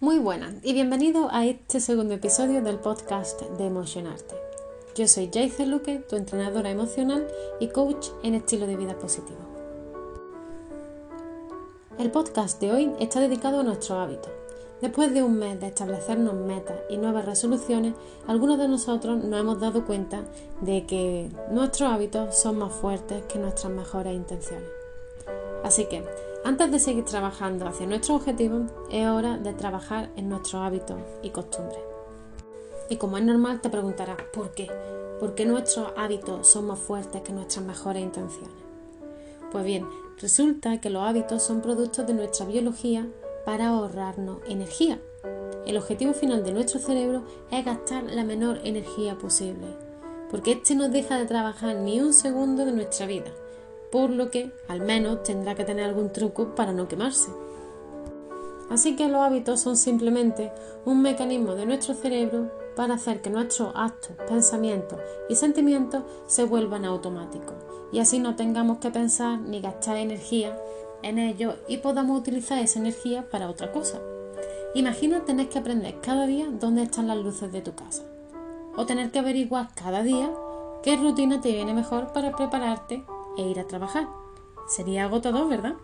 Muy 0.00 0.20
buenas 0.20 0.54
y 0.62 0.74
bienvenido 0.74 1.28
a 1.32 1.44
este 1.44 1.80
segundo 1.80 2.14
episodio 2.14 2.62
del 2.62 2.78
podcast 2.78 3.42
de 3.42 3.66
Emocionarte. 3.66 4.36
Yo 4.94 5.08
soy 5.08 5.28
Jayce 5.34 5.66
Luque, 5.66 5.98
tu 5.98 6.14
entrenadora 6.14 6.70
emocional 6.70 7.26
y 7.58 7.66
coach 7.66 8.10
en 8.22 8.34
estilo 8.34 8.68
de 8.68 8.76
vida 8.76 8.96
positivo. 8.96 9.40
El 11.98 12.12
podcast 12.12 12.60
de 12.60 12.70
hoy 12.70 12.92
está 13.00 13.18
dedicado 13.18 13.58
a 13.58 13.62
nuestros 13.64 13.98
hábitos. 13.98 14.30
Después 14.80 15.12
de 15.12 15.24
un 15.24 15.36
mes 15.36 15.58
de 15.58 15.66
establecernos 15.66 16.34
metas 16.34 16.78
y 16.88 16.96
nuevas 16.96 17.26
resoluciones, 17.26 17.94
algunos 18.28 18.56
de 18.56 18.68
nosotros 18.68 19.24
nos 19.24 19.40
hemos 19.40 19.58
dado 19.58 19.84
cuenta 19.84 20.22
de 20.60 20.86
que 20.86 21.28
nuestros 21.50 21.90
hábitos 21.90 22.38
son 22.38 22.58
más 22.58 22.72
fuertes 22.72 23.24
que 23.24 23.40
nuestras 23.40 23.72
mejores 23.72 24.14
intenciones. 24.14 24.68
Así 25.64 25.86
que 25.86 26.04
antes 26.48 26.70
de 26.70 26.78
seguir 26.78 27.04
trabajando 27.04 27.66
hacia 27.66 27.86
nuestro 27.86 28.14
objetivo, 28.14 28.64
es 28.90 29.06
hora 29.06 29.36
de 29.36 29.52
trabajar 29.52 30.08
en 30.16 30.30
nuestros 30.30 30.62
hábitos 30.62 30.96
y 31.22 31.28
costumbres. 31.28 31.78
Y 32.88 32.96
como 32.96 33.18
es 33.18 33.24
normal, 33.24 33.60
te 33.60 33.68
preguntarás, 33.68 34.16
¿por 34.32 34.52
qué? 34.52 34.66
¿Por 35.20 35.34
qué 35.34 35.44
nuestros 35.44 35.92
hábitos 35.94 36.48
son 36.48 36.68
más 36.68 36.78
fuertes 36.78 37.20
que 37.20 37.34
nuestras 37.34 37.66
mejores 37.66 38.02
intenciones? 38.02 38.56
Pues 39.52 39.62
bien, 39.62 39.86
resulta 40.22 40.80
que 40.80 40.88
los 40.88 41.02
hábitos 41.02 41.42
son 41.42 41.60
productos 41.60 42.06
de 42.06 42.14
nuestra 42.14 42.46
biología 42.46 43.06
para 43.44 43.68
ahorrarnos 43.68 44.38
energía. 44.48 44.98
El 45.66 45.76
objetivo 45.76 46.14
final 46.14 46.44
de 46.44 46.52
nuestro 46.54 46.80
cerebro 46.80 47.24
es 47.50 47.62
gastar 47.62 48.04
la 48.04 48.24
menor 48.24 48.60
energía 48.64 49.18
posible, 49.18 49.66
porque 50.30 50.52
este 50.52 50.74
no 50.74 50.88
deja 50.88 51.18
de 51.18 51.26
trabajar 51.26 51.76
ni 51.76 52.00
un 52.00 52.14
segundo 52.14 52.64
de 52.64 52.72
nuestra 52.72 53.04
vida 53.04 53.34
por 53.90 54.10
lo 54.10 54.30
que 54.30 54.52
al 54.68 54.80
menos 54.80 55.22
tendrá 55.22 55.54
que 55.54 55.64
tener 55.64 55.84
algún 55.84 56.12
truco 56.12 56.54
para 56.54 56.72
no 56.72 56.88
quemarse. 56.88 57.30
Así 58.70 58.96
que 58.96 59.08
los 59.08 59.20
hábitos 59.20 59.60
son 59.60 59.76
simplemente 59.76 60.52
un 60.84 61.00
mecanismo 61.00 61.54
de 61.54 61.66
nuestro 61.66 61.94
cerebro 61.94 62.50
para 62.76 62.94
hacer 62.94 63.22
que 63.22 63.30
nuestros 63.30 63.72
actos, 63.74 64.12
pensamientos 64.28 65.00
y 65.28 65.34
sentimientos 65.34 66.04
se 66.26 66.44
vuelvan 66.44 66.84
automáticos 66.84 67.54
y 67.90 68.00
así 68.00 68.18
no 68.18 68.36
tengamos 68.36 68.78
que 68.78 68.90
pensar 68.90 69.40
ni 69.40 69.60
gastar 69.60 69.96
energía 69.96 70.56
en 71.02 71.18
ellos 71.18 71.54
y 71.66 71.78
podamos 71.78 72.18
utilizar 72.18 72.58
esa 72.58 72.78
energía 72.78 73.28
para 73.30 73.48
otra 73.48 73.72
cosa. 73.72 74.00
Imagina 74.74 75.24
tener 75.24 75.48
que 75.48 75.58
aprender 75.58 76.00
cada 76.02 76.26
día 76.26 76.48
dónde 76.50 76.82
están 76.82 77.08
las 77.08 77.16
luces 77.16 77.50
de 77.50 77.62
tu 77.62 77.74
casa 77.74 78.02
o 78.76 78.86
tener 78.86 79.10
que 79.10 79.18
averiguar 79.18 79.68
cada 79.74 80.02
día 80.02 80.30
qué 80.82 80.96
rutina 80.96 81.40
te 81.40 81.52
viene 81.52 81.72
mejor 81.74 82.12
para 82.12 82.36
prepararte 82.36 83.02
e 83.38 83.42
ir 83.42 83.58
a 83.58 83.66
trabajar. 83.66 84.08
Sería 84.66 85.04
agotador, 85.04 85.48
¿verdad? 85.48 85.76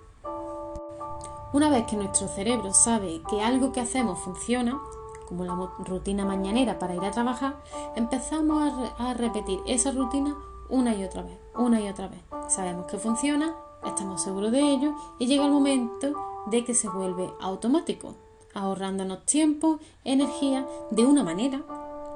Una 1.55 1.71
vez 1.71 1.87
que 1.87 1.97
nuestro 1.97 2.27
cerebro 2.27 2.75
sabe 2.75 3.23
que 3.31 3.41
algo 3.41 3.73
que 3.73 3.81
hacemos 3.81 4.19
funciona, 4.19 4.79
como 5.27 5.45
la 5.45 5.55
rutina 5.79 6.25
mañanera 6.25 6.79
para 6.79 6.97
ir 6.97 7.05
a 7.05 7.13
trabajar, 7.13 7.57
empezamos 7.95 8.91
a, 8.99 9.15
repetir 9.15 9.61
esa 9.65 9.93
rutina 9.93 10.37
una 10.69 10.95
y 10.95 11.05
otra 11.05 11.23
vez, 11.23 11.39
una 11.55 11.81
y 11.81 11.89
otra 11.89 12.09
vez. 12.09 12.21
Sabemos 12.49 12.87
que 12.87 12.99
funciona, 12.99 13.55
estamos 13.87 14.23
seguros 14.23 14.51
de 14.51 14.61
ello 14.61 14.95
y 15.19 15.27
llega 15.27 15.47
el 15.47 15.53
momento 15.53 16.13
de 16.47 16.65
que 16.65 16.75
se 16.75 16.89
vuelve 16.89 17.33
automático, 17.41 18.17
ahorrándonos 18.53 19.25
tiempo, 19.25 19.79
energía, 20.03 20.67
de 20.91 21.07
una 21.07 21.23
manera 21.23 21.63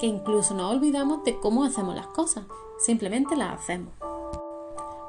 que 0.00 0.06
incluso 0.06 0.55
nos 0.55 0.72
olvidamos 0.72 1.22
de 1.22 1.39
cómo 1.39 1.62
hacemos 1.62 1.94
las 1.94 2.09
cosas, 2.09 2.44
simplemente 2.78 3.36
las 3.36 3.61
hacemos. 3.61 3.92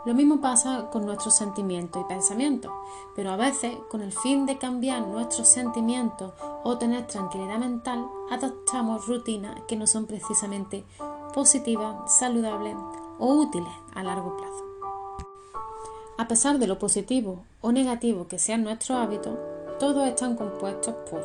Lo 0.05 0.13
mismo 0.13 0.39
pasa 0.39 0.89
con 0.91 1.05
nuestros 1.05 1.35
sentimientos 1.35 2.01
y 2.01 2.07
pensamientos, 2.07 2.71
pero 3.15 3.31
a 3.31 3.35
veces, 3.35 3.75
con 3.89 4.01
el 4.01 4.13
fin 4.13 4.45
de 4.45 4.57
cambiar 4.57 5.05
nuestros 5.05 5.49
sentimientos 5.49 6.31
o 6.63 6.77
tener 6.77 7.05
tranquilidad 7.07 7.59
mental, 7.59 8.07
adoptamos 8.31 9.07
rutinas 9.07 9.61
que 9.67 9.75
no 9.75 9.87
son 9.87 10.05
precisamente 10.05 10.85
positivas, 11.33 12.17
saludables 12.17 12.75
o 13.19 13.33
útiles 13.33 13.73
a 13.93 14.03
largo 14.03 14.37
plazo. 14.37 14.65
A 16.17 16.27
pesar 16.27 16.59
de 16.59 16.67
lo 16.67 16.79
positivo 16.79 17.43
o 17.61 17.71
negativo 17.73 18.27
que 18.27 18.39
sean 18.39 18.63
nuestros 18.63 18.97
hábitos, 18.97 19.37
todos 19.79 20.07
están 20.07 20.35
compuestos 20.35 20.95
por 21.09 21.21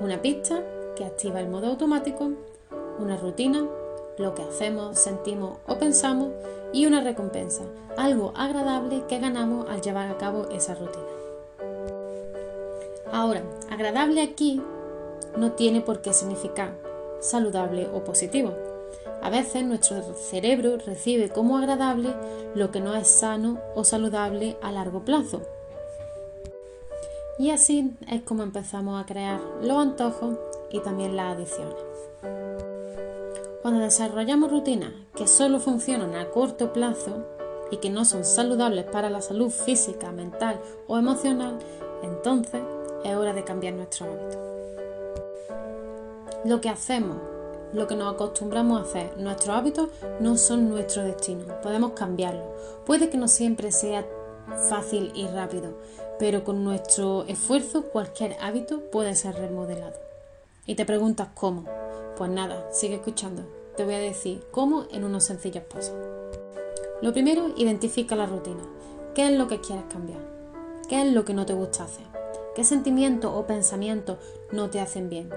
una 0.00 0.20
pista 0.20 0.62
que 0.96 1.04
activa 1.04 1.40
el 1.40 1.48
modo 1.48 1.68
automático, 1.68 2.30
una 2.98 3.16
rutina 3.16 3.66
lo 4.18 4.34
que 4.34 4.42
hacemos, 4.42 4.98
sentimos 4.98 5.58
o 5.66 5.78
pensamos 5.78 6.30
y 6.72 6.86
una 6.86 7.02
recompensa, 7.02 7.62
algo 7.96 8.32
agradable 8.36 9.04
que 9.08 9.18
ganamos 9.18 9.68
al 9.68 9.82
llevar 9.82 10.10
a 10.10 10.18
cabo 10.18 10.48
esa 10.50 10.74
rutina. 10.74 11.04
Ahora, 13.12 13.42
agradable 13.70 14.22
aquí 14.22 14.62
no 15.36 15.52
tiene 15.52 15.80
por 15.80 16.00
qué 16.00 16.12
significar 16.12 16.72
saludable 17.20 17.88
o 17.92 18.04
positivo. 18.04 18.54
A 19.22 19.30
veces 19.30 19.64
nuestro 19.64 20.02
cerebro 20.14 20.78
recibe 20.84 21.28
como 21.28 21.56
agradable 21.56 22.14
lo 22.54 22.70
que 22.70 22.80
no 22.80 22.94
es 22.94 23.08
sano 23.08 23.60
o 23.74 23.84
saludable 23.84 24.56
a 24.62 24.72
largo 24.72 25.04
plazo. 25.04 25.42
Y 27.38 27.50
así 27.50 27.94
es 28.10 28.22
como 28.22 28.42
empezamos 28.42 29.00
a 29.00 29.06
crear 29.06 29.40
los 29.62 29.78
antojos 29.78 30.36
y 30.70 30.80
también 30.80 31.16
las 31.16 31.36
adicciones. 31.36 32.71
Cuando 33.62 33.78
desarrollamos 33.78 34.50
rutinas 34.50 34.90
que 35.14 35.28
solo 35.28 35.60
funcionan 35.60 36.16
a 36.16 36.30
corto 36.30 36.72
plazo 36.72 37.24
y 37.70 37.76
que 37.76 37.90
no 37.90 38.04
son 38.04 38.24
saludables 38.24 38.84
para 38.86 39.08
la 39.08 39.22
salud 39.22 39.50
física, 39.50 40.10
mental 40.10 40.60
o 40.88 40.98
emocional, 40.98 41.60
entonces 42.02 42.60
es 43.04 43.14
hora 43.14 43.32
de 43.32 43.44
cambiar 43.44 43.74
nuestro 43.74 44.06
hábito. 44.06 44.38
Lo 46.44 46.60
que 46.60 46.70
hacemos, 46.70 47.18
lo 47.72 47.86
que 47.86 47.94
nos 47.94 48.12
acostumbramos 48.12 48.80
a 48.80 48.82
hacer, 48.82 49.16
nuestros 49.16 49.56
hábitos 49.56 49.90
no 50.18 50.36
son 50.36 50.68
nuestro 50.68 51.04
destino, 51.04 51.44
podemos 51.62 51.92
cambiarlo. 51.92 52.42
Puede 52.84 53.10
que 53.10 53.16
no 53.16 53.28
siempre 53.28 53.70
sea 53.70 54.04
fácil 54.68 55.12
y 55.14 55.28
rápido, 55.28 55.78
pero 56.18 56.42
con 56.42 56.64
nuestro 56.64 57.22
esfuerzo 57.28 57.82
cualquier 57.82 58.36
hábito 58.40 58.80
puede 58.90 59.14
ser 59.14 59.36
remodelado. 59.36 60.11
Y 60.64 60.76
te 60.76 60.84
preguntas 60.84 61.28
cómo. 61.34 61.64
Pues 62.16 62.30
nada, 62.30 62.68
sigue 62.70 62.94
escuchando. 62.94 63.42
Te 63.76 63.84
voy 63.84 63.94
a 63.94 63.98
decir 63.98 64.44
cómo 64.52 64.84
en 64.92 65.04
unos 65.04 65.24
sencillos 65.24 65.64
pasos. 65.64 65.94
Lo 67.00 67.12
primero, 67.12 67.48
identifica 67.56 68.14
la 68.14 68.26
rutina. 68.26 68.62
¿Qué 69.14 69.26
es 69.26 69.36
lo 69.36 69.48
que 69.48 69.60
quieres 69.60 69.84
cambiar? 69.90 70.20
¿Qué 70.88 71.02
es 71.02 71.12
lo 71.12 71.24
que 71.24 71.34
no 71.34 71.46
te 71.46 71.54
gusta 71.54 71.84
hacer? 71.84 72.06
¿Qué 72.54 72.62
sentimientos 72.62 73.32
o 73.34 73.46
pensamientos 73.46 74.18
no 74.52 74.70
te 74.70 74.78
hacen 74.78 75.08
bien? 75.08 75.30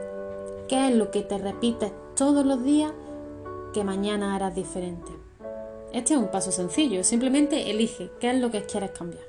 ¿Qué 0.68 0.90
es 0.90 0.96
lo 0.96 1.10
que 1.10 1.22
te 1.24 1.38
repites 1.40 1.92
todos 2.16 2.46
los 2.46 2.64
días 2.64 2.92
que 3.74 3.84
mañana 3.84 4.36
harás 4.36 4.54
diferente? 4.54 5.12
Este 5.92 6.14
es 6.14 6.20
un 6.20 6.28
paso 6.28 6.52
sencillo, 6.52 7.04
simplemente 7.04 7.72
elige 7.72 8.12
qué 8.20 8.30
es 8.30 8.40
lo 8.40 8.52
que 8.52 8.66
quieres 8.66 8.92
cambiar. 8.92 9.24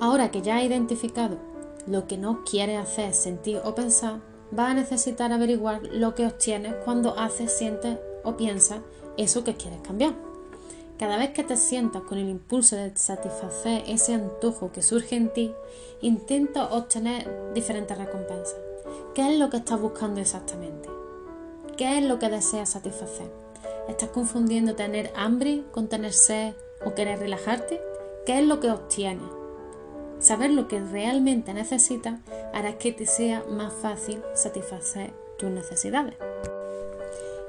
Ahora 0.00 0.30
que 0.30 0.40
ya 0.40 0.56
has 0.56 0.64
identificado 0.64 1.49
lo 1.86 2.06
que 2.06 2.18
no 2.18 2.44
quieres 2.44 2.78
hacer, 2.78 3.14
sentir 3.14 3.60
o 3.64 3.74
pensar, 3.74 4.20
vas 4.50 4.70
a 4.70 4.74
necesitar 4.74 5.32
averiguar 5.32 5.82
lo 5.82 6.14
que 6.14 6.26
obtienes 6.26 6.74
cuando 6.84 7.18
haces, 7.18 7.52
sientes 7.52 7.98
o 8.24 8.36
piensas 8.36 8.80
eso 9.16 9.44
que 9.44 9.54
quieres 9.54 9.80
cambiar. 9.80 10.14
Cada 10.98 11.16
vez 11.16 11.30
que 11.30 11.44
te 11.44 11.56
sientas 11.56 12.02
con 12.02 12.18
el 12.18 12.28
impulso 12.28 12.76
de 12.76 12.94
satisfacer 12.94 13.84
ese 13.86 14.14
antojo 14.14 14.70
que 14.70 14.82
surge 14.82 15.16
en 15.16 15.32
ti, 15.32 15.54
intenta 16.02 16.66
obtener 16.66 17.52
diferentes 17.54 17.96
recompensas. 17.96 18.58
¿Qué 19.14 19.32
es 19.32 19.38
lo 19.38 19.48
que 19.48 19.56
estás 19.58 19.80
buscando 19.80 20.20
exactamente? 20.20 20.90
¿Qué 21.78 21.98
es 21.98 22.04
lo 22.04 22.18
que 22.18 22.28
deseas 22.28 22.68
satisfacer? 22.68 23.30
¿Estás 23.88 24.10
confundiendo 24.10 24.74
tener 24.74 25.10
hambre 25.16 25.64
con 25.72 25.88
tener 25.88 26.12
sed 26.12 26.52
o 26.84 26.94
querer 26.94 27.18
relajarte? 27.18 27.80
¿Qué 28.26 28.38
es 28.38 28.46
lo 28.46 28.60
que 28.60 28.70
obtienes? 28.70 29.39
Saber 30.20 30.50
lo 30.50 30.68
que 30.68 30.80
realmente 30.80 31.54
necesitas 31.54 32.20
hará 32.52 32.78
que 32.78 32.92
te 32.92 33.06
sea 33.06 33.42
más 33.48 33.72
fácil 33.72 34.22
satisfacer 34.34 35.12
tus 35.38 35.50
necesidades. 35.50 36.14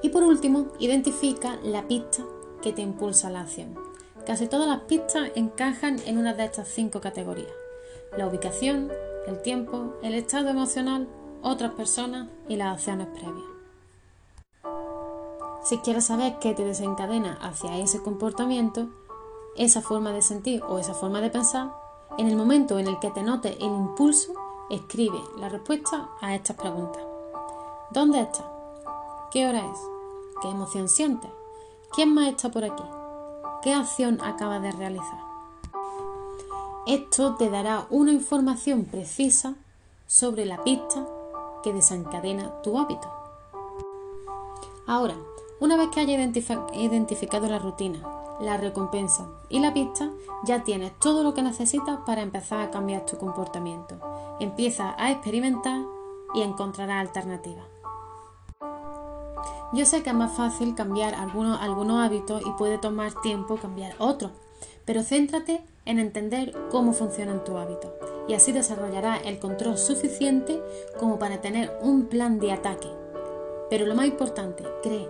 Y 0.01 0.09
por 0.09 0.23
último, 0.23 0.67
identifica 0.79 1.59
la 1.63 1.87
pista 1.87 2.23
que 2.61 2.71
te 2.73 2.81
impulsa 2.81 3.29
la 3.29 3.41
acción. 3.41 3.75
Casi 4.25 4.47
todas 4.47 4.67
las 4.67 4.81
pistas 4.81 5.31
encajan 5.35 5.99
en 6.05 6.17
una 6.17 6.33
de 6.33 6.45
estas 6.45 6.69
cinco 6.69 7.01
categorías. 7.01 7.51
La 8.17 8.27
ubicación, 8.27 8.89
el 9.27 9.41
tiempo, 9.41 9.95
el 10.01 10.13
estado 10.13 10.49
emocional, 10.49 11.07
otras 11.41 11.71
personas 11.71 12.29
y 12.47 12.55
las 12.55 12.73
acciones 12.73 13.07
previas. 13.07 13.51
Si 15.63 15.77
quieres 15.79 16.05
saber 16.05 16.37
qué 16.39 16.53
te 16.53 16.63
desencadena 16.63 17.37
hacia 17.41 17.77
ese 17.77 18.01
comportamiento, 18.01 18.89
esa 19.55 19.81
forma 19.81 20.11
de 20.11 20.21
sentir 20.21 20.63
o 20.63 20.79
esa 20.79 20.93
forma 20.93 21.21
de 21.21 21.29
pensar, 21.29 21.80
en 22.17 22.27
el 22.27 22.35
momento 22.35 22.79
en 22.79 22.87
el 22.87 22.99
que 22.99 23.11
te 23.11 23.23
note 23.23 23.57
el 23.59 23.71
impulso, 23.71 24.33
escribe 24.69 25.19
la 25.37 25.49
respuesta 25.49 26.09
a 26.21 26.35
estas 26.35 26.55
preguntas. 26.55 27.01
¿Dónde 27.91 28.21
estás? 28.21 28.45
¿Qué 29.31 29.47
hora 29.47 29.59
es? 29.59 29.79
¿Qué 30.41 30.49
emoción 30.49 30.89
sientes? 30.89 31.31
¿Quién 31.93 32.13
más 32.13 32.29
está 32.29 32.49
por 32.49 32.63
aquí? 32.63 32.83
¿Qué 33.61 33.73
acción 33.73 34.21
acabas 34.21 34.61
de 34.61 34.71
realizar? 34.71 35.19
Esto 36.87 37.35
te 37.35 37.49
dará 37.49 37.85
una 37.89 38.11
información 38.11 38.85
precisa 38.85 39.55
sobre 40.07 40.45
la 40.45 40.63
pista 40.63 41.05
que 41.63 41.73
desencadena 41.73 42.61
tu 42.63 42.77
hábito. 42.79 43.07
Ahora, 44.87 45.15
una 45.59 45.77
vez 45.77 45.89
que 45.89 45.99
hayas 45.99 46.19
identificado 46.73 47.47
la 47.47 47.59
rutina, 47.59 48.20
la 48.41 48.57
recompensa 48.57 49.27
y 49.49 49.59
la 49.59 49.73
pista, 49.73 50.09
ya 50.43 50.63
tienes 50.63 50.97
todo 50.99 51.23
lo 51.23 51.33
que 51.33 51.43
necesitas 51.43 51.99
para 52.05 52.21
empezar 52.21 52.59
a 52.61 52.71
cambiar 52.71 53.05
tu 53.05 53.17
comportamiento. 53.17 53.99
Empieza 54.39 54.95
a 54.97 55.11
experimentar 55.11 55.81
y 56.33 56.41
encontrarás 56.41 57.07
alternativas. 57.07 57.65
Yo 59.73 59.85
sé 59.85 60.03
que 60.03 60.09
es 60.09 60.15
más 60.15 60.33
fácil 60.33 60.75
cambiar 60.75 61.15
algunos, 61.15 61.61
algunos 61.61 62.05
hábitos 62.05 62.41
y 62.45 62.51
puede 62.57 62.77
tomar 62.77 63.13
tiempo 63.21 63.55
cambiar 63.55 63.93
otros, 63.99 64.31
pero 64.85 65.03
céntrate 65.03 65.63
en 65.85 65.99
entender 65.99 66.53
cómo 66.69 66.93
funcionan 66.93 67.43
tus 67.43 67.55
hábitos 67.55 67.91
y 68.27 68.33
así 68.33 68.51
desarrollarás 68.51 69.21
el 69.25 69.39
control 69.39 69.77
suficiente 69.77 70.61
como 70.99 71.19
para 71.19 71.41
tener 71.41 71.71
un 71.81 72.07
plan 72.07 72.39
de 72.39 72.51
ataque. 72.51 72.89
Pero 73.69 73.85
lo 73.85 73.95
más 73.95 74.07
importante, 74.07 74.63
cree. 74.83 75.09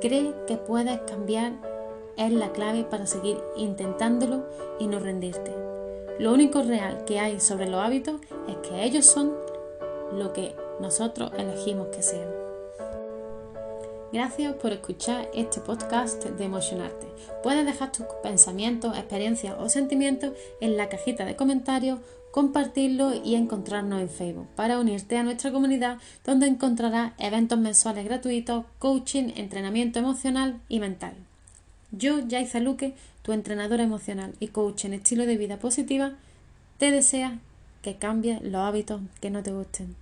Cree 0.00 0.34
que 0.46 0.56
puedes 0.56 0.98
cambiar 1.00 1.52
es 2.16 2.32
la 2.32 2.52
clave 2.52 2.84
para 2.84 3.06
seguir 3.06 3.38
intentándolo 3.56 4.46
y 4.78 4.86
no 4.86 4.98
rendirte. 4.98 5.54
Lo 6.18 6.32
único 6.32 6.62
real 6.62 7.04
que 7.04 7.20
hay 7.20 7.40
sobre 7.40 7.68
los 7.68 7.80
hábitos 7.80 8.20
es 8.48 8.56
que 8.66 8.84
ellos 8.84 9.04
son 9.04 9.34
lo 10.12 10.32
que 10.32 10.54
nosotros 10.80 11.30
elegimos 11.36 11.88
que 11.88 12.02
sean. 12.02 12.28
Gracias 14.12 14.54
por 14.54 14.72
escuchar 14.72 15.28
este 15.34 15.60
podcast 15.60 16.24
de 16.24 16.44
Emocionarte. 16.44 17.06
Puedes 17.42 17.66
dejar 17.66 17.92
tus 17.92 18.06
pensamientos, 18.22 18.96
experiencias 18.96 19.56
o 19.58 19.68
sentimientos 19.68 20.32
en 20.60 20.76
la 20.76 20.88
cajita 20.88 21.24
de 21.24 21.36
comentarios, 21.36 21.98
compartirlo 22.30 23.12
y 23.14 23.34
encontrarnos 23.34 24.00
en 24.00 24.08
Facebook 24.08 24.46
para 24.54 24.78
unirte 24.78 25.18
a 25.18 25.22
nuestra 25.22 25.52
comunidad 25.52 25.98
donde 26.24 26.46
encontrarás 26.46 27.12
eventos 27.18 27.58
mensuales 27.58 28.04
gratuitos, 28.04 28.64
coaching, 28.78 29.32
entrenamiento 29.36 29.98
emocional 29.98 30.60
y 30.68 30.80
mental. 30.80 31.25
Yo, 31.98 32.20
Yaiza 32.20 32.60
Luque, 32.60 32.94
tu 33.22 33.32
entrenadora 33.32 33.82
emocional 33.82 34.34
y 34.38 34.48
coach 34.48 34.84
en 34.84 34.92
estilo 34.92 35.24
de 35.24 35.38
vida 35.38 35.58
positiva, 35.58 36.12
te 36.76 36.90
desea 36.90 37.38
que 37.80 37.96
cambies 37.96 38.42
los 38.42 38.56
hábitos 38.56 39.00
que 39.22 39.30
no 39.30 39.42
te 39.42 39.52
gusten. 39.52 39.96